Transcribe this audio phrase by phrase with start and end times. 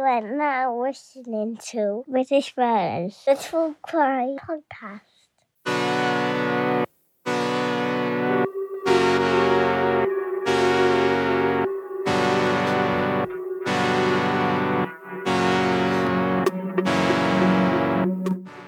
[0.00, 5.02] You are now listening to British Murders, the True Crime Podcast.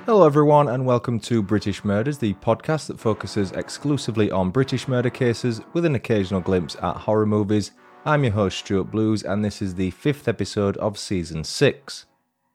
[0.05, 5.09] Hello, everyone, and welcome to British Murders, the podcast that focuses exclusively on British murder
[5.09, 7.73] cases with an occasional glimpse at horror movies.
[8.05, 12.07] I'm your host, Stuart Blues, and this is the fifth episode of season six.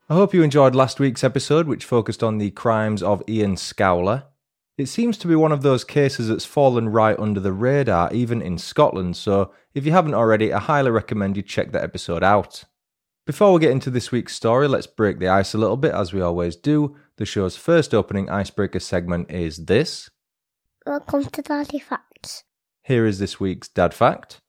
[0.09, 4.25] I hope you enjoyed last week's episode, which focused on the crimes of Ian Scowler.
[4.77, 8.41] It seems to be one of those cases that's fallen right under the radar, even
[8.41, 12.65] in Scotland, so if you haven't already, I highly recommend you check that episode out.
[13.25, 16.11] Before we get into this week's story, let's break the ice a little bit, as
[16.11, 16.97] we always do.
[17.15, 20.09] The show's first opening icebreaker segment is this.
[20.85, 22.43] Welcome to Daddy Facts.
[22.83, 24.41] Here is this week's Dad Fact.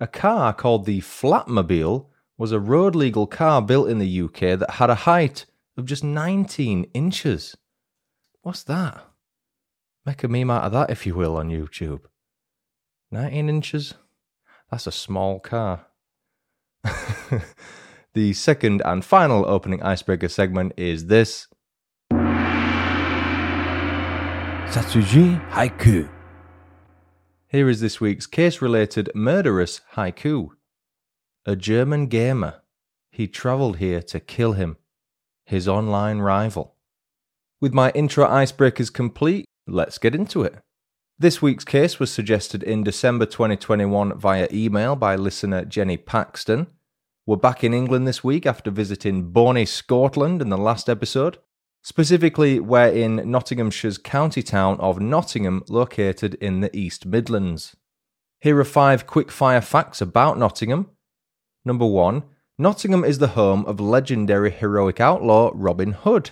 [0.00, 4.70] A car called the Flatmobile was a road legal car built in the UK that
[4.74, 5.44] had a height
[5.76, 7.56] of just 19 inches.
[8.42, 9.04] What's that?
[10.06, 12.02] Make a meme out of that, if you will, on YouTube.
[13.10, 13.94] 19 inches?
[14.70, 15.86] That's a small car.
[18.14, 21.48] the second and final opening icebreaker segment is this.
[24.70, 26.08] Satsuji Haiku.
[27.50, 30.50] Here is this week's case related murderous haiku.
[31.46, 32.60] A German gamer.
[33.10, 34.76] He travelled here to kill him,
[35.46, 36.74] his online rival.
[37.58, 40.56] With my intro icebreakers complete, let's get into it.
[41.18, 46.66] This week's case was suggested in December 2021 via email by listener Jenny Paxton.
[47.24, 51.38] We're back in England this week after visiting Bonnie, Scotland in the last episode.
[51.82, 57.76] Specifically, we're in Nottinghamshire's county town of Nottingham, located in the East Midlands.
[58.40, 60.90] Here are five quick-fire facts about Nottingham.
[61.64, 62.24] Number one,
[62.58, 66.30] Nottingham is the home of legendary heroic outlaw Robin Hood.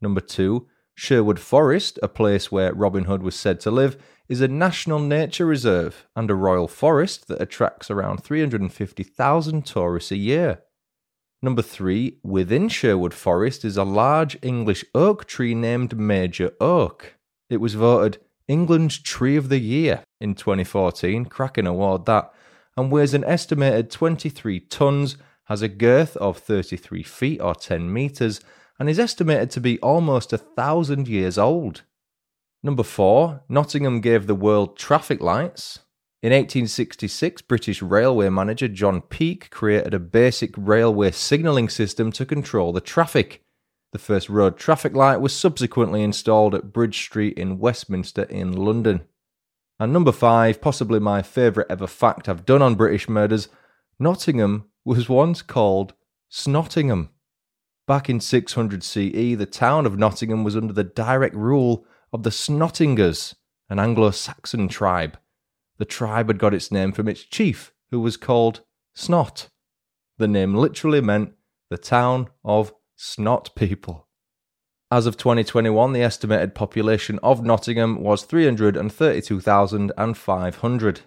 [0.00, 3.96] Number two, Sherwood Forest, a place where Robin Hood was said to live,
[4.28, 10.16] is a national nature reserve and a royal forest that attracts around 350,000 tourists a
[10.16, 10.62] year.
[11.44, 17.16] Number three, within Sherwood Forest is a large English oak tree named Major Oak.
[17.50, 18.16] It was voted
[18.48, 22.32] England's Tree of the Year in 2014, cracking award that,
[22.78, 28.40] and weighs an estimated 23 tonnes, has a girth of 33 feet or 10 metres,
[28.78, 31.82] and is estimated to be almost a thousand years old.
[32.62, 35.80] Number four, Nottingham gave the world traffic lights.
[36.24, 42.72] In 1866, British railway manager John Peake created a basic railway signalling system to control
[42.72, 43.44] the traffic.
[43.92, 49.02] The first road traffic light was subsequently installed at Bridge Street in Westminster in London.
[49.78, 53.48] And number five, possibly my favourite ever fact I've done on British murders,
[53.98, 55.92] Nottingham was once called
[56.30, 57.10] Snottingham.
[57.86, 62.30] Back in 600 CE, the town of Nottingham was under the direct rule of the
[62.30, 63.34] Snottingers,
[63.68, 65.18] an Anglo Saxon tribe.
[65.78, 68.60] The tribe had got its name from its chief, who was called
[68.94, 69.48] Snot.
[70.18, 71.32] The name literally meant
[71.70, 74.06] the town of Snot people.
[74.90, 81.00] As of 2021, the estimated population of Nottingham was 332,500.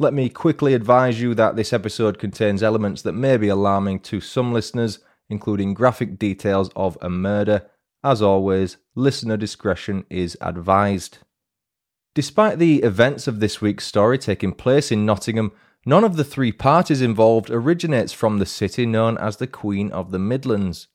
[0.00, 4.20] Let me quickly advise you that this episode contains elements that may be alarming to
[4.20, 7.70] some listeners, including graphic details of a murder.
[8.02, 11.18] As always, listener discretion is advised.
[12.14, 15.50] Despite the events of this week's story taking place in Nottingham,
[15.84, 20.12] none of the three parties involved originates from the city known as the Queen of
[20.12, 20.86] the Midlands.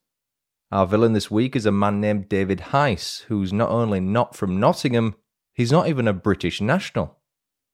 [0.72, 4.58] Our villain this week is a man named David Heiss, who's not only not from
[4.58, 5.14] Nottingham,
[5.52, 7.18] he's not even a British national.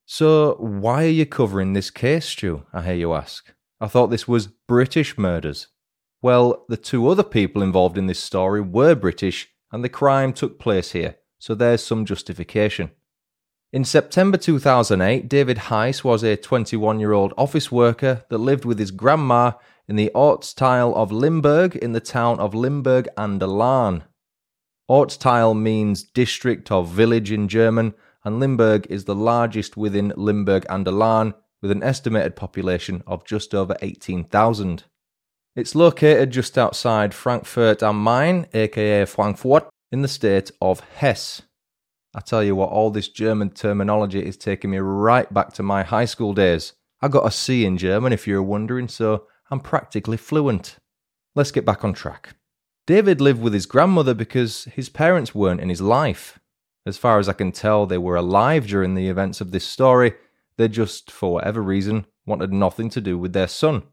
[0.05, 2.65] So, why are you covering this case, Stu?
[2.73, 3.53] I hear you ask.
[3.79, 5.67] I thought this was British murders.
[6.21, 10.59] Well, the two other people involved in this story were British, and the crime took
[10.59, 12.91] place here, so there's some justification.
[13.73, 18.79] In September 2008, David Heiss was a 21 year old office worker that lived with
[18.79, 19.51] his grandma
[19.89, 24.03] in the Ortsteil of Limburg in the town of Limburg an der Lahn.
[24.89, 27.93] Ortsteil means district or village in German,
[28.23, 33.25] and Limburg is the largest within Limburg an der Lahn with an estimated population of
[33.25, 34.85] just over 18,000.
[35.57, 41.41] It's located just outside Frankfurt am Main, aka Frankfurt, in the state of Hesse.
[42.17, 45.83] I tell you what, all this German terminology is taking me right back to my
[45.83, 46.73] high school days.
[46.99, 50.77] I got a C in German, if you're wondering, so I'm practically fluent.
[51.35, 52.35] Let's get back on track.
[52.87, 56.39] David lived with his grandmother because his parents weren't in his life.
[56.87, 60.15] As far as I can tell, they were alive during the events of this story.
[60.57, 63.83] They just, for whatever reason, wanted nothing to do with their son.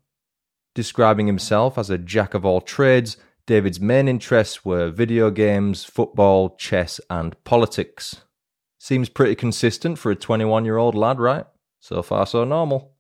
[0.75, 6.57] Describing himself as a jack of all trades, David's main interests were video games, football,
[6.57, 8.23] chess, and politics.
[8.79, 11.45] Seems pretty consistent for a 21 year old lad, right?
[11.81, 12.95] So far, so normal.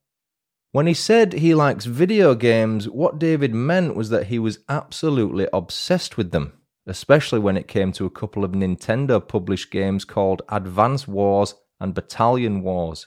[0.72, 5.48] When he said he likes video games, what David meant was that he was absolutely
[5.52, 6.52] obsessed with them,
[6.86, 11.94] especially when it came to a couple of Nintendo published games called Advance Wars and
[11.94, 13.06] Battalion Wars.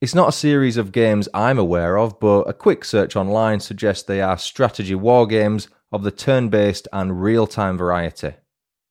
[0.00, 4.02] It's not a series of games I'm aware of, but a quick search online suggests
[4.02, 8.34] they are strategy war games of the turn based and real time variety.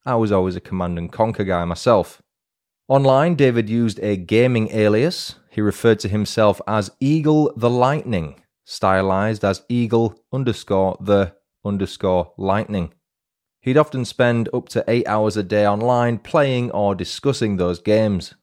[0.06, 2.22] I was always a Command and Conquer guy myself.
[2.88, 9.44] Online, David used a gaming alias, he referred to himself as Eagle the Lightning, stylized
[9.44, 11.34] as Eagle underscore the
[11.64, 12.94] underscore lightning.
[13.62, 18.36] He'd often spend up to eight hours a day online playing or discussing those games.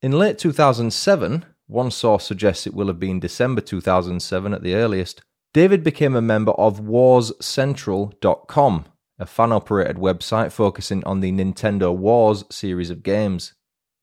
[0.00, 5.22] In late 2007, one source suggests it will have been December 2007 at the earliest,
[5.56, 8.84] David became a member of WarsCentral.com,
[9.18, 13.54] a fan operated website focusing on the Nintendo Wars series of games.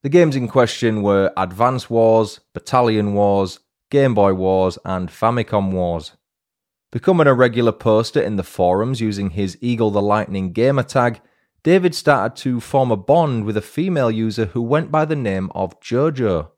[0.02, 3.60] The games in question were Advance Wars, Battalion Wars,
[3.92, 6.14] Game Boy Wars, and Famicom Wars.
[6.92, 11.22] Becoming a regular poster in the forums using his Eagle the Lightning gamer tag,
[11.62, 15.52] David started to form a bond with a female user who went by the name
[15.54, 16.50] of JoJo.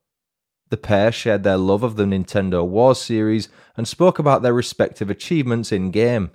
[0.70, 5.10] The pair shared their love of the Nintendo Wars series and spoke about their respective
[5.10, 6.32] achievements in game.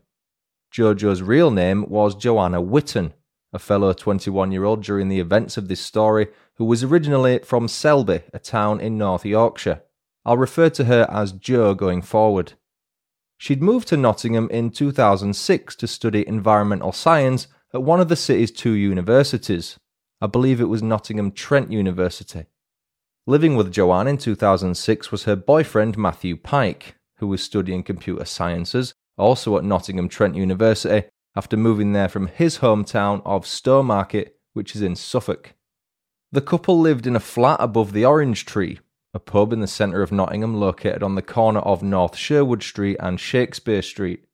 [0.73, 3.13] JoJo's real name was Joanna Witton,
[3.53, 7.67] a fellow 21 year old during the events of this story who was originally from
[7.67, 9.83] Selby, a town in North Yorkshire.
[10.25, 12.53] I'll refer to her as Jo going forward.
[13.37, 18.51] She'd moved to Nottingham in 2006 to study environmental science at one of the city's
[18.51, 19.79] two universities.
[20.21, 22.47] I believe it was Nottingham Trent University.
[23.27, 28.95] Living with Joanne in 2006 was her boyfriend Matthew Pyke, who was studying computer sciences,
[29.19, 34.83] also at Nottingham Trent University, after moving there from his hometown of Stowmarket, which is
[34.83, 35.55] in Suffolk.
[36.33, 38.81] The couple lived in a flat above the Orange Tree,
[39.13, 42.97] a pub in the centre of Nottingham located on the corner of North Sherwood Street
[43.01, 44.25] and Shakespeare Street.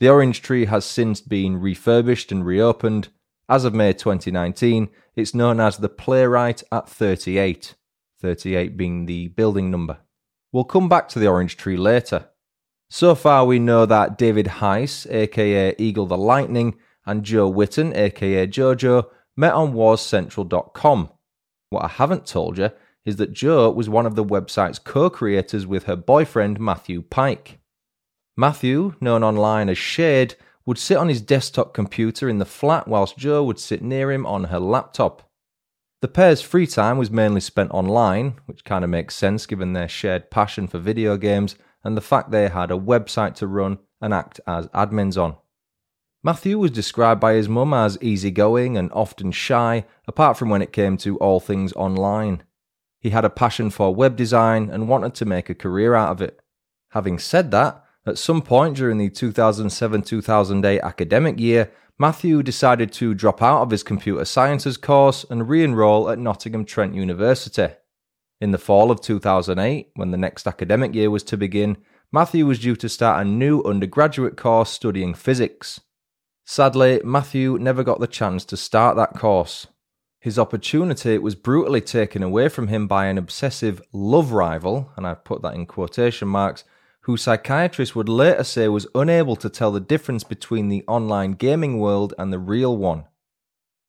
[0.00, 3.08] The Orange Tree has since been refurbished and reopened.
[3.48, 7.74] As of May 2019, it's known as the Playwright at 38,
[8.24, 9.98] 38 being the building number.
[10.50, 12.28] We'll come back to the Orange Tree later.
[12.88, 18.46] So far, we know that David Heiss, aka Eagle the Lightning, and Jo Witton, aka
[18.46, 19.06] Jojo,
[19.36, 21.10] met on warscentral.com
[21.74, 22.70] what I haven't told you
[23.04, 27.58] is that Jo was one of the website's co creators with her boyfriend Matthew Pyke.
[28.36, 33.18] Matthew, known online as Shade, would sit on his desktop computer in the flat whilst
[33.18, 35.28] Jo would sit near him on her laptop.
[36.04, 39.88] The pair's free time was mainly spent online, which kind of makes sense given their
[39.88, 44.12] shared passion for video games and the fact they had a website to run and
[44.12, 45.36] act as admins on.
[46.22, 50.74] Matthew was described by his mum as easygoing and often shy, apart from when it
[50.74, 52.42] came to all things online.
[53.00, 56.20] He had a passion for web design and wanted to make a career out of
[56.20, 56.38] it.
[56.90, 63.14] Having said that, at some point during the 2007 2008 academic year, Matthew decided to
[63.14, 67.68] drop out of his computer sciences course and re enroll at Nottingham Trent University.
[68.40, 71.76] In the fall of 2008, when the next academic year was to begin,
[72.10, 75.80] Matthew was due to start a new undergraduate course studying physics.
[76.44, 79.68] Sadly, Matthew never got the chance to start that course.
[80.18, 85.22] His opportunity was brutally taken away from him by an obsessive love rival, and I've
[85.22, 86.64] put that in quotation marks,
[87.04, 91.78] who psychiatrists would later say was unable to tell the difference between the online gaming
[91.78, 93.04] world and the real one.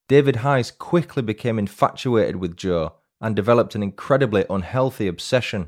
[0.10, 5.68] David Heiss quickly became infatuated with Jo and developed an incredibly unhealthy obsession.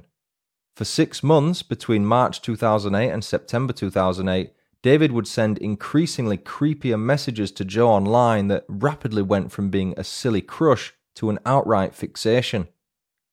[0.76, 4.52] For six months, between March 2008 and September 2008,
[4.84, 10.04] David would send increasingly creepier messages to Jo online that rapidly went from being a
[10.04, 12.68] silly crush to an outright fixation.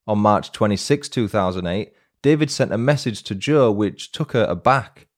[0.07, 1.93] On March 26, 2008,
[2.25, 5.09] David sent a message to Jo which took her aback.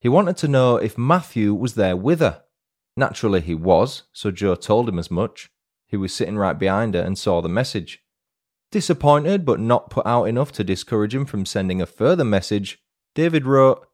[0.00, 2.44] He wanted to know if Matthew was there with her.
[2.96, 5.50] Naturally, he was, so Jo told him as much.
[5.86, 8.02] He was sitting right behind her and saw the message.
[8.72, 12.78] Disappointed but not put out enough to discourage him from sending a further message,
[13.14, 13.86] David wrote,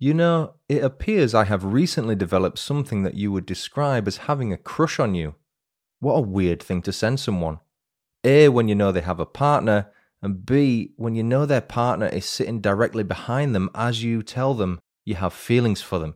[0.00, 4.52] you know, it appears I have recently developed something that you would describe as having
[4.52, 5.36] a crush on you.
[6.00, 7.60] What a weird thing to send someone.
[8.24, 12.06] A, when you know they have a partner, and B, when you know their partner
[12.06, 16.14] is sitting directly behind them as you tell them you have feelings for them.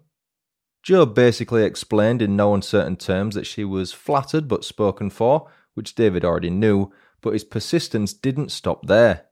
[0.82, 5.94] Jo basically explained in no uncertain terms that she was flattered but spoken for, which
[5.94, 6.92] David already knew,
[7.22, 9.24] but his persistence didn't stop there.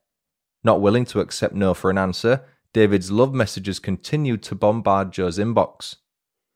[0.65, 5.39] Not willing to accept no for an answer, David's love messages continued to bombard Jo's
[5.39, 5.97] inbox.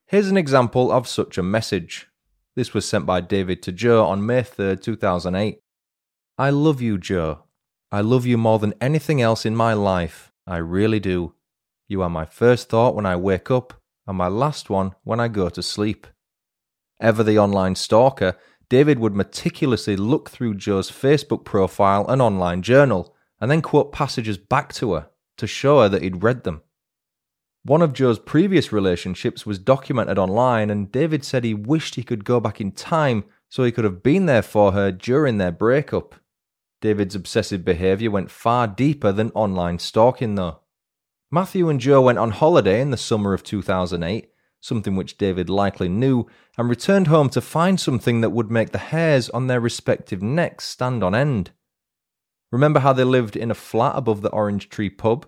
[0.06, 2.08] Here's an example of such a message.
[2.54, 5.60] This was sent by David to Jo on May 3, 2008.
[6.38, 7.45] I love you, Jo.
[7.92, 10.32] I love you more than anything else in my life.
[10.46, 11.34] I really do.
[11.86, 15.28] You are my first thought when I wake up, and my last one when I
[15.28, 16.06] go to sleep.
[17.00, 18.36] Ever the online stalker,
[18.68, 24.36] David would meticulously look through Jo's Facebook profile and online journal, and then quote passages
[24.36, 26.62] back to her to show her that he'd read them.
[27.62, 32.24] One of Jo's previous relationships was documented online, and David said he wished he could
[32.24, 36.16] go back in time so he could have been there for her during their breakup.
[36.86, 40.60] David's obsessive behaviour went far deeper than online stalking, though.
[41.32, 45.88] Matthew and Jo went on holiday in the summer of 2008, something which David likely
[45.88, 50.22] knew, and returned home to find something that would make the hairs on their respective
[50.22, 51.50] necks stand on end.
[52.52, 55.26] Remember how they lived in a flat above the Orange Tree pub?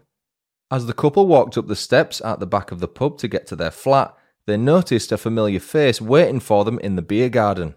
[0.71, 3.49] As the couple walked up the steps at the back of the pub to get
[3.49, 4.15] to their flat,
[4.47, 7.75] they noticed a familiar face waiting for them in the beer garden.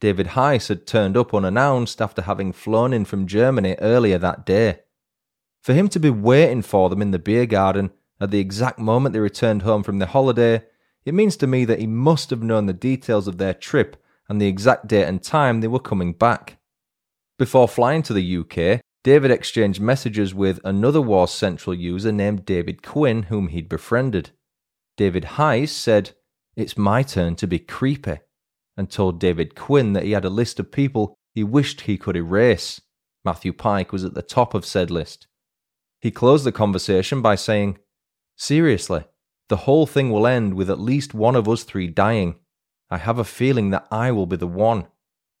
[0.00, 4.80] David Heiss had turned up unannounced after having flown in from Germany earlier that day.
[5.62, 7.90] For him to be waiting for them in the beer garden
[8.20, 10.64] at the exact moment they returned home from their holiday,
[11.04, 14.40] it means to me that he must have known the details of their trip and
[14.40, 16.58] the exact date and time they were coming back.
[17.38, 22.82] Before flying to the UK, David exchanged messages with another Wars Central user named David
[22.82, 24.30] Quinn, whom he'd befriended.
[24.98, 26.10] David Heiss said,
[26.54, 28.18] It's my turn to be creepy,
[28.76, 32.16] and told David Quinn that he had a list of people he wished he could
[32.16, 32.80] erase.
[33.24, 35.26] Matthew Pyke was at the top of said list.
[36.00, 37.78] He closed the conversation by saying,
[38.36, 39.04] Seriously,
[39.48, 42.36] the whole thing will end with at least one of us three dying.
[42.88, 44.86] I have a feeling that I will be the one.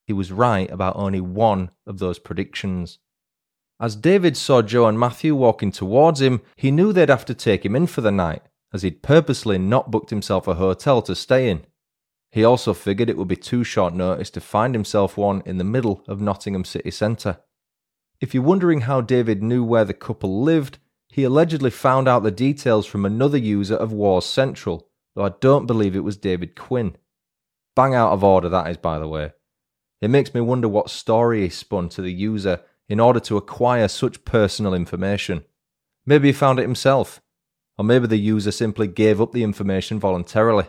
[0.06, 2.98] He was right about only one of those predictions.
[3.80, 7.64] As David saw Jo and Matthew walking towards him, he knew they'd have to take
[7.64, 8.42] him in for the night,
[8.74, 11.64] as he'd purposely not booked himself a hotel to stay in.
[12.30, 15.64] He also figured it would be too short notice to find himself one in the
[15.64, 17.38] middle of Nottingham city centre.
[18.20, 22.30] If you're wondering how David knew where the couple lived, he allegedly found out the
[22.30, 26.96] details from another user of Wars Central, though I don't believe it was David Quinn.
[27.74, 29.32] Bang out of order, that is, by the way.
[30.00, 33.88] It makes me wonder what story he spun to the user in order to acquire
[33.88, 35.44] such personal information.
[36.06, 37.20] Maybe he found it himself,
[37.76, 40.66] or maybe the user simply gave up the information voluntarily.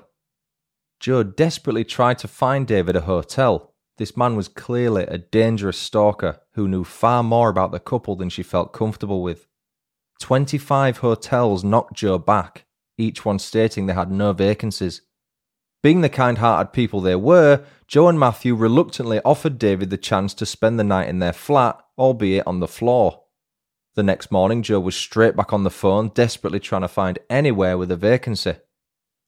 [1.02, 3.74] Jo desperately tried to find David a hotel.
[3.98, 8.30] This man was clearly a dangerous stalker who knew far more about the couple than
[8.30, 9.48] she felt comfortable with.
[10.20, 12.66] 25 hotels knocked Jo back,
[13.00, 15.02] each one stating they had no vacancies.
[15.82, 20.36] Being the kind hearted people they were, Jo and Matthew reluctantly offered David the chance
[20.36, 23.24] to spend the night in their flat, albeit on the floor.
[23.96, 27.76] The next morning, Jo was straight back on the phone, desperately trying to find anywhere
[27.76, 28.58] with a vacancy.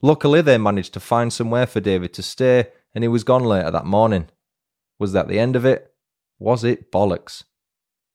[0.03, 3.71] Luckily, they managed to find somewhere for David to stay, and he was gone later
[3.71, 4.27] that morning.
[4.99, 5.93] Was that the end of it?
[6.37, 7.45] Was it bollocks?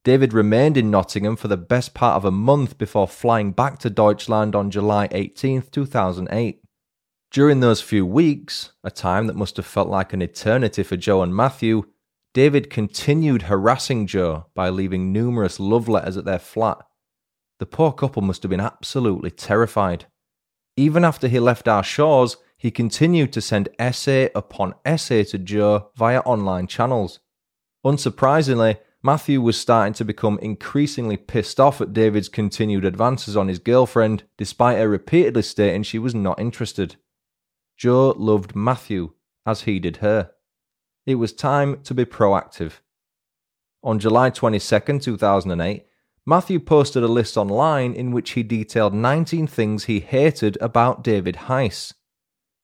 [0.04, 3.90] David remained in Nottingham for the best part of a month before flying back to
[3.90, 6.61] Deutschland on July 18, 2008.
[7.30, 11.23] During those few weeks, a time that must have felt like an eternity for Jo
[11.23, 11.85] and Matthew,
[12.35, 16.78] David continued harassing Jo by leaving numerous love letters at their flat.
[17.61, 20.04] The poor couple must have been absolutely terrified.
[20.79, 25.91] Even after he left our shores, he continued to send essay upon essay to Jo
[25.97, 27.19] via online channels.
[27.85, 33.59] Unsurprisingly, Matthew was starting to become increasingly pissed off at David's continued advances on his
[33.59, 36.95] girlfriend, despite her repeatedly stating she was not interested.
[37.77, 40.31] Jo loved Matthew as he did her.
[41.07, 42.75] It was time to be proactive.
[43.83, 45.88] On July 22, 2008,
[46.29, 51.37] Matthew posted a list online in which he detailed 19 things he hated about David
[51.47, 51.95] Heiss.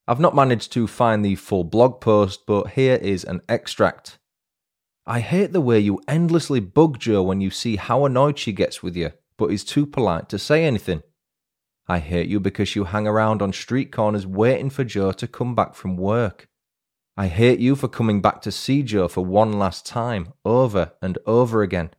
[0.07, 4.19] I've not managed to find the full blog post, but here is an extract.
[5.07, 8.83] I hate the way you endlessly bug Jo when you see how annoyed she gets
[8.83, 11.03] with you, but is too polite to say anything.
[11.89, 15.55] I hate you because you hang around on street corners waiting for Jo to come
[15.55, 16.51] back from work.
[17.17, 21.17] I hate you for coming back to see Jo for one last time, over and
[21.25, 21.93] over again.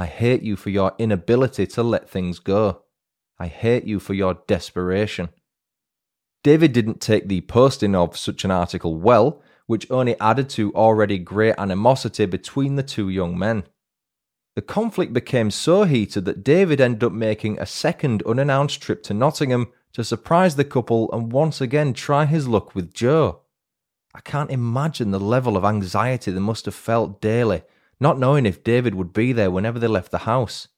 [0.00, 2.84] I hate you for your inability to let things go.
[3.38, 5.28] I hate you for your desperation.
[6.42, 11.18] David didn't take the posting of such an article well, which only added to already
[11.18, 13.64] great animosity between the two young men.
[14.56, 19.12] The conflict became so heated that David ended up making a second unannounced trip to
[19.12, 23.42] Nottingham to surprise the couple and once again try his luck with Jo.
[24.14, 27.64] I can't imagine the level of anxiety they must have felt daily,
[28.00, 30.68] not knowing if David would be there whenever they left the house.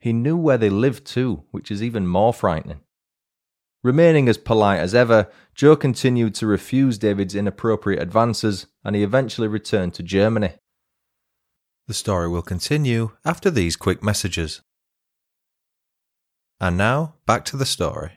[0.00, 2.80] He knew where they lived too, which is even more frightening.
[3.84, 9.48] Remaining as polite as ever, Jo continued to refuse David's inappropriate advances and he eventually
[9.48, 10.54] returned to Germany.
[11.88, 14.62] The story will continue after these quick messages.
[16.60, 18.12] And now, back to the story.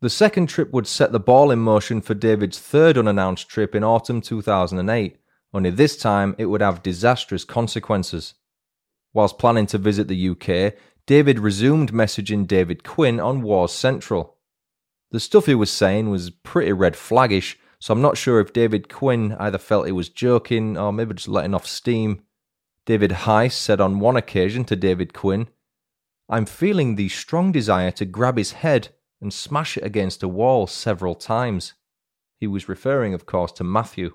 [0.00, 3.84] The second trip would set the ball in motion for David's third unannounced trip in
[3.84, 5.16] autumn 2008,
[5.54, 8.34] only this time it would have disastrous consequences.
[9.12, 10.74] Whilst planning to visit the UK,
[11.06, 14.36] David resumed messaging David Quinn on Wars Central.
[15.12, 18.88] The stuff he was saying was pretty red flaggish, so I'm not sure if David
[18.88, 22.22] Quinn either felt he was joking or maybe just letting off steam.
[22.84, 25.48] David Heiss said on one occasion to David Quinn,
[26.28, 28.88] I'm feeling the strong desire to grab his head
[29.20, 31.74] and smash it against a wall several times.
[32.40, 34.14] He was referring, of course, to Matthew.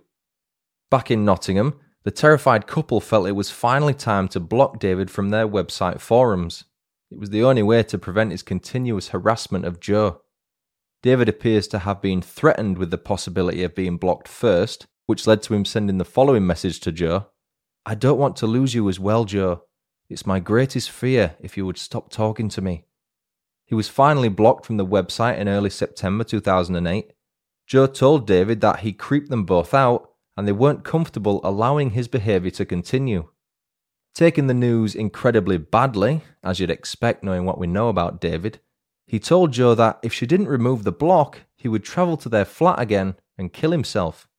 [0.90, 5.30] Back in Nottingham, the terrified couple felt it was finally time to block David from
[5.30, 6.64] their website forums.
[7.12, 10.22] It was the only way to prevent his continuous harassment of Jo.
[11.04, 15.42] David appears to have been threatened with the possibility of being blocked first, which led
[15.44, 17.28] to him sending the following message to Jo
[17.86, 19.64] I don't want to lose you as well, Jo.
[20.10, 22.86] It's my greatest fear if you would stop talking to me.
[23.66, 27.14] He was finally blocked from the website in early September 2008.
[27.66, 30.09] Jo told David that he creeped them both out
[30.40, 33.28] and they weren't comfortable allowing his behaviour to continue.
[34.16, 38.62] Taking the news incredibly badly, as you'd expect knowing what we know about David,
[39.06, 42.46] he told Jo that if she didn't remove the block, he would travel to their
[42.46, 44.30] flat again and kill himself.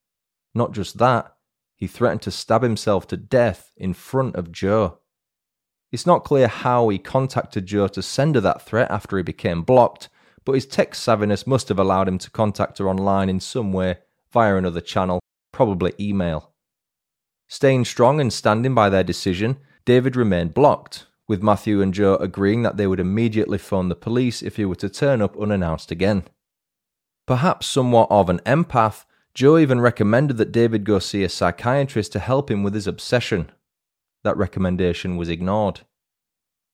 [0.55, 1.35] Not just that,
[1.77, 5.01] he threatened to stab himself to death in front of Jo.
[5.93, 9.65] It's not clear how he contacted Jo to send her that threat after he became
[9.65, 10.09] blocked,
[10.47, 13.99] but his tech savviness must have allowed him to contact her online in some way
[14.33, 15.20] via another channel,
[15.61, 16.55] probably email.
[17.47, 22.63] Staying strong and standing by their decision, David remained blocked, with Matthew and Jo agreeing
[22.63, 26.23] that they would immediately phone the police if he were to turn up unannounced again.
[27.27, 32.21] Perhaps somewhat of an empath, Jo even recommended that David go see a psychiatrist to
[32.21, 33.53] help him with his obsession,
[34.25, 35.83] that recommendation was ignored.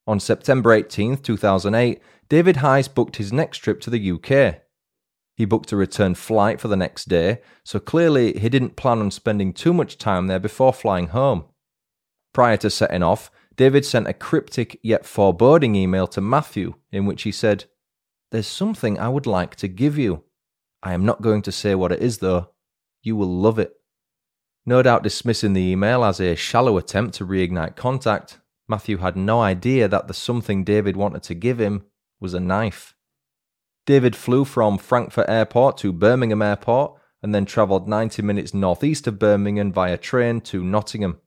[0.07, 4.63] On September 18, 2008, David Heiss booked his next trip to the UK.
[5.37, 9.11] He booked a return flight for the next day, so clearly he didn't plan on
[9.11, 11.45] spending too much time there before flying home.
[12.33, 17.23] Prior to setting off, David sent a cryptic yet foreboding email to Matthew in which
[17.23, 17.67] he said,
[18.31, 20.25] There's something I would like to give you.
[20.83, 22.51] I am not going to say what it is, though.
[23.03, 23.75] You will love it.
[24.65, 29.41] No doubt dismissing the email as a shallow attempt to reignite contact, Matthew had no
[29.41, 31.85] idea that the something David wanted to give him
[32.21, 32.96] was a knife.
[33.87, 39.19] David flew from Frankfurt Airport to Birmingham Airport and then travelled 90 minutes northeast of
[39.19, 41.21] Birmingham via train to Nottingham.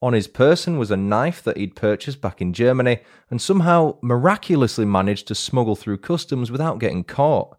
[0.00, 4.86] On his person was a knife that he'd purchased back in Germany and somehow miraculously
[4.86, 7.58] managed to smuggle through customs without getting caught.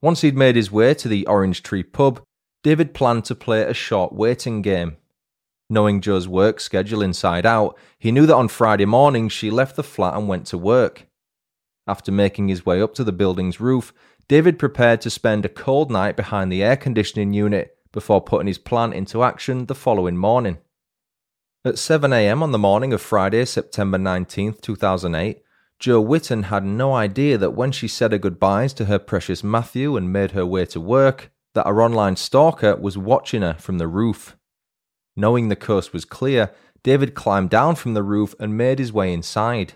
[0.00, 2.22] Once he'd made his way to the Orange Tree pub,
[2.64, 4.96] David planned to play a short waiting game.
[5.70, 9.82] Knowing Jo's work schedule inside out, he knew that on Friday morning she left the
[9.82, 11.06] flat and went to work.
[11.86, 13.92] After making his way up to the building's roof,
[14.28, 18.58] David prepared to spend a cold night behind the air conditioning unit before putting his
[18.58, 20.58] plan into action the following morning.
[21.64, 25.42] At 7am on the morning of Friday, September 19, 2008,
[25.78, 29.96] Jo Witton had no idea that when she said her goodbyes to her precious Matthew
[29.96, 33.88] and made her way to work, that her online stalker was watching her from the
[33.88, 34.36] roof.
[35.16, 39.12] Knowing the coast was clear, David climbed down from the roof and made his way
[39.12, 39.74] inside.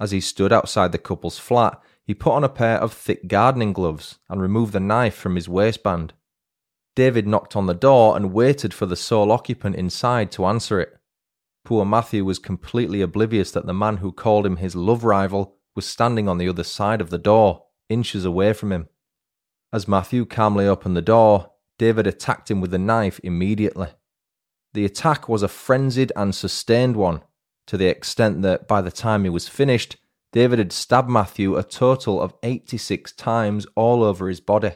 [0.00, 3.72] As he stood outside the couple's flat, he put on a pair of thick gardening
[3.72, 6.12] gloves and removed the knife from his waistband.
[6.94, 10.96] David knocked on the door and waited for the sole occupant inside to answer it.
[11.64, 15.86] Poor Matthew was completely oblivious that the man who called him his love rival was
[15.86, 18.88] standing on the other side of the door, inches away from him.
[19.72, 23.88] As Matthew calmly opened the door, David attacked him with the knife immediately.
[24.72, 27.22] The attack was a frenzied and sustained one,
[27.66, 29.96] to the extent that by the time he was finished,
[30.32, 34.72] David had stabbed Matthew a total of 86 times all over his body.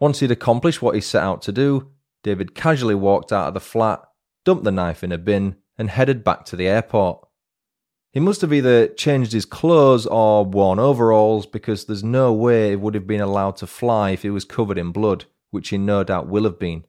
[0.00, 3.60] Once he'd accomplished what he set out to do, David casually walked out of the
[3.60, 4.00] flat,
[4.44, 7.26] dumped the knife in a bin, and headed back to the airport.
[8.12, 12.76] He must have either changed his clothes or worn overalls because there's no way he
[12.76, 16.04] would have been allowed to fly if he was covered in blood, which he no
[16.04, 16.84] doubt will have been.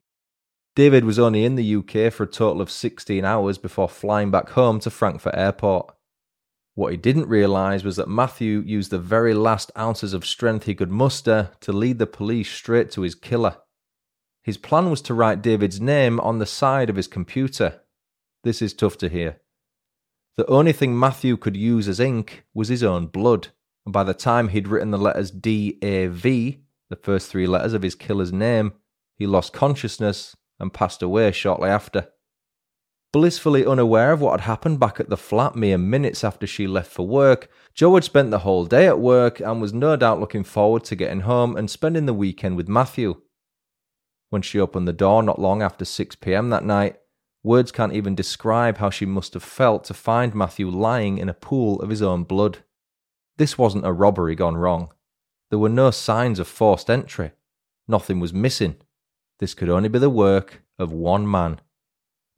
[0.75, 4.49] David was only in the UK for a total of 16 hours before flying back
[4.49, 5.95] home to Frankfurt Airport.
[6.73, 10.75] What he didn't realise was that Matthew used the very last ounces of strength he
[10.75, 13.55] could muster to lead the police straight to his killer.
[14.43, 17.81] His plan was to write David's name on the side of his computer.
[18.43, 19.39] This is tough to hear.
[20.35, 23.47] The only thing Matthew could use as ink was his own blood,
[23.85, 27.71] and by the time he'd written the letters D A V, the first three letters
[27.71, 28.73] of his killer's name,
[29.15, 32.07] he lost consciousness and passed away shortly after.
[33.11, 36.91] Blissfully unaware of what had happened back at the flat mere minutes after she left
[36.91, 40.43] for work, Jo had spent the whole day at work and was no doubt looking
[40.43, 43.21] forward to getting home and spending the weekend with Matthew.
[44.31, 46.97] When she opened the door not long after 6 pm that night,
[47.41, 51.33] words can't even describe how she must have felt to find Matthew lying in a
[51.33, 52.59] pool of his own blood.
[53.37, 54.91] This wasn't a robbery gone wrong.
[55.51, 57.31] There were no signs of forced entry.
[57.87, 58.75] Nothing was missing.
[59.39, 61.59] This could only be the work of one man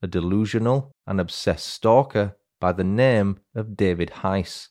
[0.02, 4.70] a delusional and obsessed stalker by the name of David Heiss.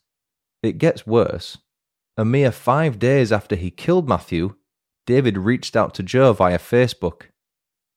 [0.62, 1.58] It gets worse.
[2.16, 4.54] A mere five days after he killed Matthew,
[5.06, 7.22] David reached out to Jo via Facebook.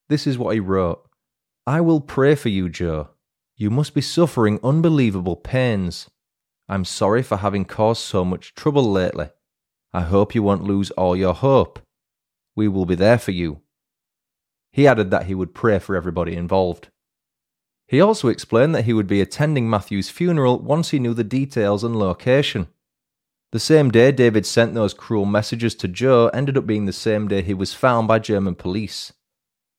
[0.09, 1.07] This is what he wrote
[1.65, 3.09] I will pray for you, Jo.
[3.55, 6.09] You must be suffering unbelievable pains.
[6.67, 9.29] I'm sorry for having caused so much trouble lately.
[9.93, 11.79] I hope you won't lose all your hope.
[12.55, 13.61] We will be there for you.
[14.71, 16.89] He added that he would pray for everybody involved.
[17.87, 21.83] He also explained that he would be attending Matthew's funeral once he knew the details
[21.83, 22.67] and location.
[23.51, 27.27] The same day David sent those cruel messages to Jo ended up being the same
[27.27, 29.11] day he was found by German police.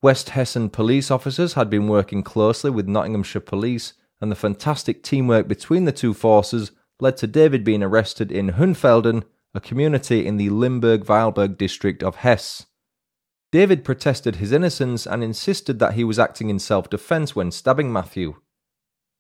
[0.03, 5.47] West Hessen police officers had been working closely with Nottinghamshire police, and the fantastic teamwork
[5.47, 9.23] between the two forces led to David being arrested in Hunfelden,
[9.55, 12.67] a community in the Limburg Weilburg district of Hesse.
[13.53, 17.93] David protested his innocence and insisted that he was acting in self defense when stabbing
[17.93, 18.37] Matthew.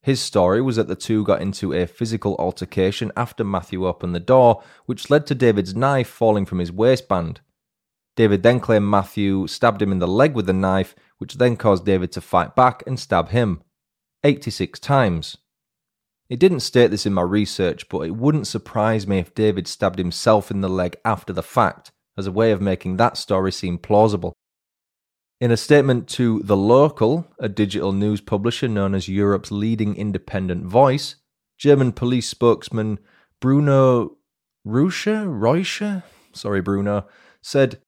[0.02, 4.20] His story was that the two got into a physical altercation after Matthew opened the
[4.20, 7.40] door, which led to David's knife falling from his waistband.
[8.16, 11.84] David then claimed Matthew stabbed him in the leg with the knife, which then caused
[11.84, 13.62] David to fight back and stab him
[14.24, 15.38] 86 times.
[16.28, 19.98] It didn't state this in my research, but it wouldn't surprise me if David stabbed
[19.98, 23.78] himself in the leg after the fact as a way of making that story seem
[23.78, 24.34] plausible.
[25.40, 30.66] In a statement to The Local, a digital news publisher known as Europe's leading independent
[30.66, 31.16] voice,
[31.56, 32.98] German police spokesman
[33.40, 34.18] Bruno
[34.66, 37.06] Ruscher, Reuscher, sorry Bruno,
[37.42, 37.80] said,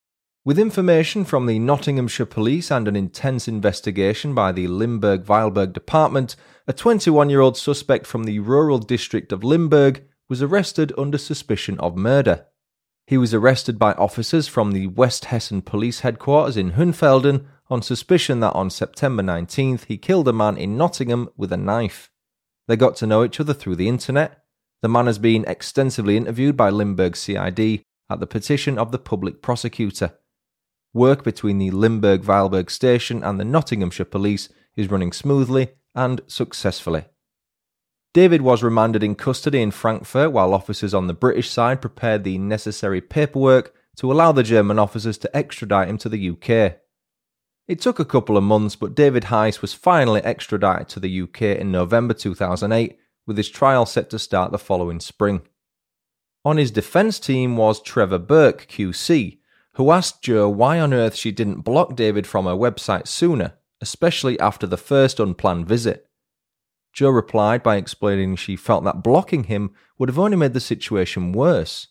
[0.45, 6.35] with information from the Nottinghamshire Police and an intense investigation by the Limburg Weilburg Department,
[6.67, 11.79] a 21 year old suspect from the rural district of Limburg was arrested under suspicion
[11.79, 12.47] of murder.
[13.07, 18.41] He was arrested by officers from the West Hessen Police Headquarters in Hunfelden on suspicion
[18.41, 22.11] that on September 19th he killed a man in Nottingham with a knife.
[22.69, 24.45] They got to know each other through the internet.
[24.83, 29.43] The man has been extensively interviewed by Limburg CID at the petition of the public
[29.43, 30.19] prosecutor.
[30.95, 37.07] Work between the Limburg Weilburg station and the Nottinghamshire police is running smoothly and successfully.
[38.15, 42.37] David was remanded in custody in Frankfurt while officers on the British side prepared the
[42.37, 46.79] necessary paperwork to allow the German officers to extradite him to the UK.
[47.69, 51.43] It took a couple of months, but David Heiss was finally extradited to the UK
[51.59, 55.43] in November 2008, with his trial set to start the following spring.
[56.45, 59.39] On his defence team was Trevor Burke, QC,
[59.75, 64.39] who asked Jo why on earth she didn't block David from her website sooner, especially
[64.41, 66.11] after the first unplanned visit.
[66.93, 71.33] Jo replied by explaining she felt that blocking him would have only made the situation
[71.33, 71.89] worse.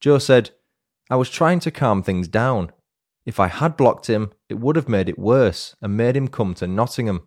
[0.00, 0.50] Jo said,
[1.10, 2.70] I was trying to calm things down.
[3.26, 6.54] If I had blocked him, it would have made it worse and made him come
[6.54, 7.26] to Nottingham.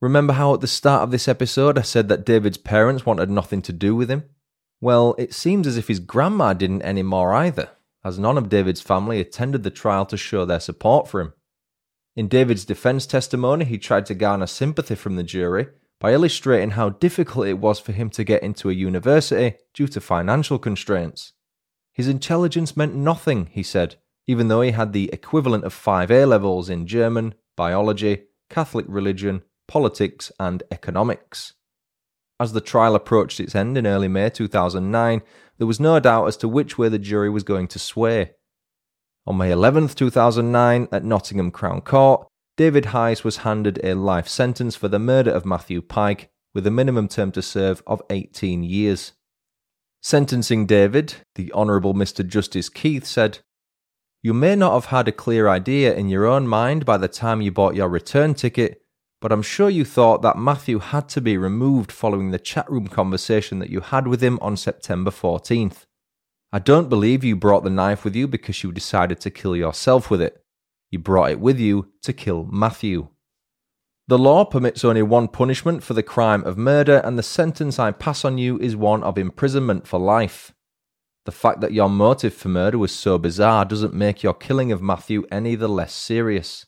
[0.00, 3.62] Remember how at the start of this episode I said that David's parents wanted nothing
[3.62, 4.24] to do with him?
[4.80, 7.70] Well, it seems as if his grandma didn't anymore either,
[8.04, 11.32] as none of David's family attended the trial to show their support for him.
[12.16, 15.68] In David's defense testimony, he tried to garner sympathy from the jury
[16.02, 20.00] by illustrating how difficult it was for him to get into a university due to
[20.00, 21.32] financial constraints.
[21.92, 23.94] His intelligence meant nothing, he said,
[24.26, 29.42] even though he had the equivalent of five A levels in German, biology, Catholic religion,
[29.68, 31.52] politics, and economics.
[32.40, 35.22] As the trial approached its end in early May 2009,
[35.58, 38.32] there was no doubt as to which way the jury was going to sway.
[39.24, 42.26] On May 11, 2009, at Nottingham Crown Court,
[42.62, 46.70] David Heiss was handed a life sentence for the murder of Matthew Pyke, with a
[46.70, 49.14] minimum term to serve of 18 years.
[50.00, 52.24] Sentencing David, the Honourable Mr.
[52.24, 53.40] Justice Keith said,
[54.22, 57.42] You may not have had a clear idea in your own mind by the time
[57.42, 58.82] you bought your return ticket,
[59.20, 63.58] but I'm sure you thought that Matthew had to be removed following the chatroom conversation
[63.58, 65.86] that you had with him on September 14th.
[66.52, 70.08] I don't believe you brought the knife with you because you decided to kill yourself
[70.08, 70.41] with it.
[70.92, 73.08] You brought it with you to kill Matthew.
[74.08, 77.92] The law permits only one punishment for the crime of murder, and the sentence I
[77.92, 80.52] pass on you is one of imprisonment for life.
[81.24, 84.82] The fact that your motive for murder was so bizarre doesn't make your killing of
[84.82, 86.66] Matthew any the less serious.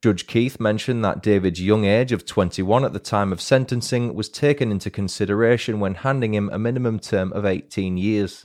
[0.00, 4.28] Judge Keith mentioned that David's young age of 21 at the time of sentencing was
[4.28, 8.44] taken into consideration when handing him a minimum term of 18 years.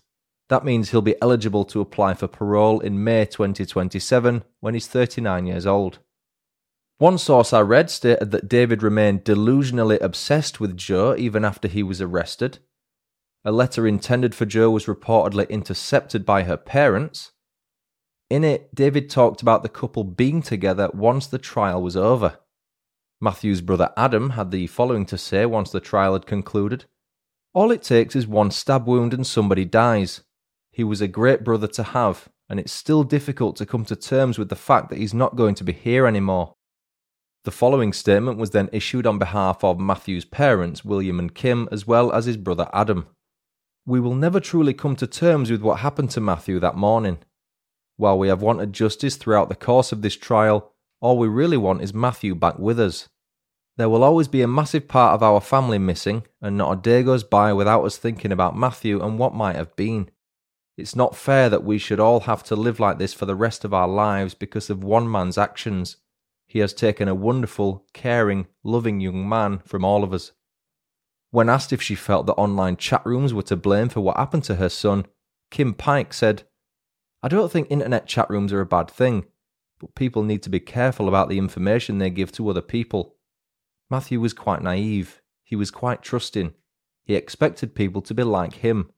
[0.49, 5.45] That means he'll be eligible to apply for parole in May 2027 when he's 39
[5.45, 5.99] years old.
[6.97, 11.83] One source I read stated that David remained delusionally obsessed with Jo even after he
[11.83, 12.59] was arrested.
[13.45, 17.31] A letter intended for Jo was reportedly intercepted by her parents.
[18.29, 22.39] In it, David talked about the couple being together once the trial was over.
[23.21, 26.85] Matthew's brother Adam had the following to say once the trial had concluded
[27.53, 30.21] All it takes is one stab wound and somebody dies.
[30.71, 34.37] He was a great brother to have, and it's still difficult to come to terms
[34.37, 36.55] with the fact that he's not going to be here anymore.
[37.45, 41.87] The following statement was then issued on behalf of Matthew's parents, William and Kim, as
[41.87, 43.07] well as his brother Adam.
[43.85, 47.19] We will never truly come to terms with what happened to Matthew that morning.
[47.97, 51.81] While we have wanted justice throughout the course of this trial, all we really want
[51.81, 53.09] is Matthew back with us.
[53.77, 57.03] There will always be a massive part of our family missing, and not a day
[57.03, 60.11] goes by without us thinking about Matthew and what might have been.
[60.79, 63.65] It's not fair that we should all have to live like this for the rest
[63.65, 65.97] of our lives because of one man's actions.
[66.47, 70.31] He has taken a wonderful, caring, loving young man from all of us.
[71.31, 74.45] When asked if she felt that online chat rooms were to blame for what happened
[74.45, 75.05] to her son,
[75.51, 76.43] Kim Pyke said,
[77.21, 79.25] I don't think internet chat rooms are a bad thing,
[79.79, 83.15] but people need to be careful about the information they give to other people.
[83.89, 85.21] Matthew was quite naive.
[85.43, 86.53] He was quite trusting.
[87.03, 88.91] He expected people to be like him.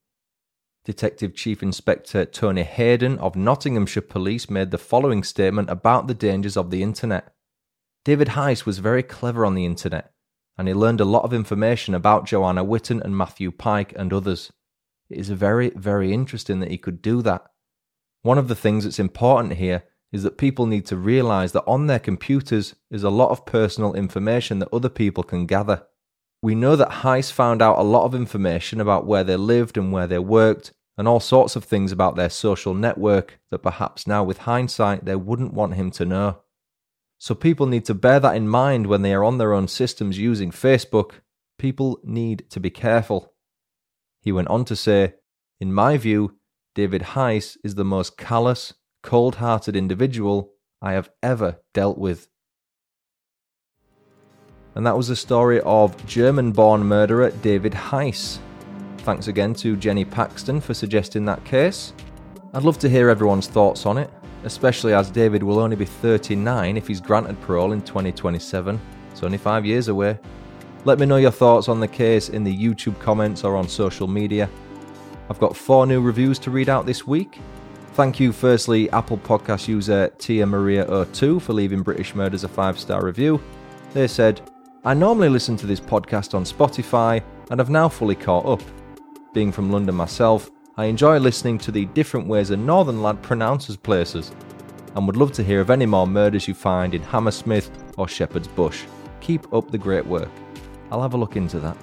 [0.83, 6.57] Detective Chief Inspector Tony Hayden of Nottinghamshire Police made the following statement about the dangers
[6.57, 7.35] of the internet.
[8.03, 10.11] David Heiss was very clever on the internet
[10.57, 14.51] and he learned a lot of information about Joanna Witton and Matthew Pyke and others.
[15.09, 17.45] It is very, very interesting that he could do that.
[18.23, 21.87] One of the things that's important here is that people need to realize that on
[21.87, 25.83] their computers is a lot of personal information that other people can gather.
[26.41, 29.91] We know that Heiss found out a lot of information about where they lived and
[29.91, 34.23] where they worked, and all sorts of things about their social network that perhaps now,
[34.23, 36.41] with hindsight, they wouldn't want him to know.
[37.19, 40.17] So people need to bear that in mind when they are on their own systems
[40.17, 41.11] using Facebook.
[41.59, 43.33] People need to be careful.
[44.21, 45.13] He went on to say,
[45.59, 46.39] In my view,
[46.73, 48.73] David Heiss is the most callous,
[49.03, 52.30] cold hearted individual I have ever dealt with.
[54.75, 58.39] And that was the story of German born murderer David Heiss.
[58.99, 61.93] Thanks again to Jenny Paxton for suggesting that case.
[62.53, 64.09] I'd love to hear everyone's thoughts on it
[64.43, 68.79] especially as David will only be 39 if he's granted parole in 2027.
[69.13, 70.17] so only five years away.
[70.83, 74.07] Let me know your thoughts on the case in the YouTube comments or on social
[74.07, 74.49] media.
[75.29, 77.39] I've got four new reviews to read out this week.
[77.93, 82.79] Thank you, firstly, Apple Podcast user Tia Maria O2 for leaving British Murders a five
[82.79, 83.41] star review.
[83.93, 84.49] They said,
[84.83, 88.63] I normally listen to this podcast on Spotify and have now fully caught up.
[89.31, 93.77] Being from London myself, I enjoy listening to the different ways a northern lad pronounces
[93.77, 94.31] places,
[94.95, 98.47] and would love to hear of any more murders you find in Hammersmith or Shepherd's
[98.47, 98.85] Bush.
[99.19, 100.31] Keep up the great work.
[100.89, 101.77] I'll have a look into that.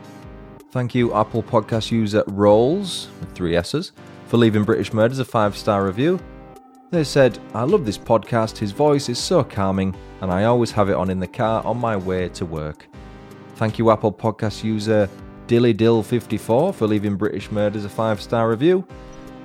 [0.72, 3.92] Thank you, Apple Podcast user Rolls, with three S's,
[4.26, 6.18] for leaving British Murders a five star review.
[6.90, 10.88] They said, I love this podcast, his voice is so calming, and I always have
[10.88, 12.88] it on in the car on my way to work.
[13.56, 15.08] Thank you, Apple Podcast user
[15.48, 18.86] Dilly Dill 54 for leaving British Murders a 5 star review.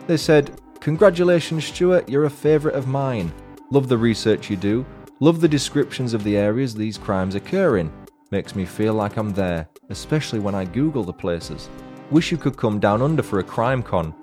[0.08, 3.34] They said, Congratulations, Stuart, you're a favourite of mine.
[3.72, 4.86] Love the research you do.
[5.20, 7.92] Love the descriptions of the areas these crimes occur in.
[8.32, 11.70] Makes me feel like I'm there, especially when I Google the places.
[12.10, 14.14] Wish you could come down under for a crime con.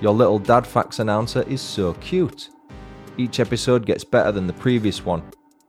[0.00, 2.48] Your little dad facts announcer is so cute.
[3.18, 5.22] Each episode gets better than the previous one.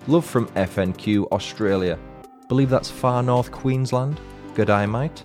[0.08, 2.00] Love from FNQ Australia.
[2.50, 4.20] Believe that's far north Queensland.
[4.54, 5.24] Good eye, mate.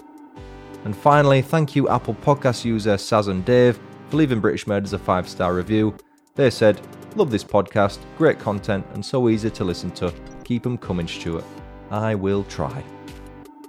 [0.84, 3.78] And finally, thank you, Apple Podcast user Saz and Dave,
[4.08, 5.96] for leaving British Murders a five star review.
[6.34, 6.80] They said,
[7.16, 10.12] Love this podcast, great content, and so easy to listen to.
[10.44, 11.44] Keep them coming, Stuart.
[11.90, 12.84] I will try.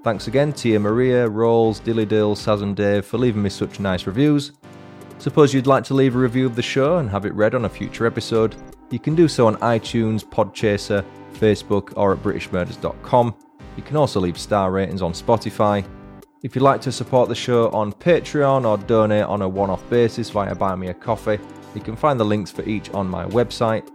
[0.04, 4.08] Thanks again, Tia Maria, Rolls, Dilly Dill, Saz and Dave, for leaving me such nice
[4.08, 4.52] reviews.
[5.20, 7.66] Suppose you'd like to leave a review of the show and have it read on
[7.66, 8.56] a future episode.
[8.90, 13.36] You can do so on iTunes, Podchaser, Facebook, or at BritishMurders.com.
[13.78, 15.86] You can also leave star ratings on Spotify,
[16.42, 19.88] if you'd like to support the show on Patreon or donate on a one off
[19.90, 21.38] basis via Buy Me a Coffee,
[21.76, 23.90] you can find the links for each on my website.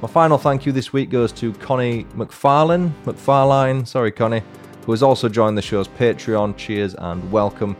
[0.00, 4.42] My final thank you this week goes to Connie McFarlane, McFarlane, sorry Connie,
[4.86, 6.56] who has also joined the show's Patreon.
[6.56, 7.76] Cheers and welcome.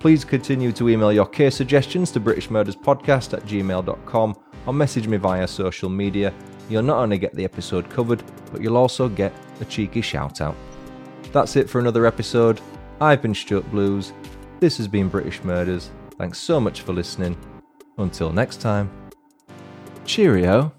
[0.00, 4.34] Please continue to email your case suggestions to britishmurderspodcast at gmail.com
[4.66, 6.32] or message me via social media.
[6.70, 10.56] You'll not only get the episode covered, but you'll also get a cheeky shout out.
[11.32, 12.62] That's it for another episode.
[13.00, 14.14] I've been Stuart Blues.
[14.58, 15.90] This has been British Murders.
[16.18, 17.36] Thanks so much for listening.
[17.98, 18.90] Until next time,
[20.06, 20.72] cheerio.